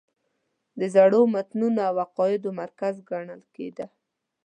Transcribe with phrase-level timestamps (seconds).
[0.79, 3.85] د زړو تمدنونو او عقایدو مرکز ګڼل کېده.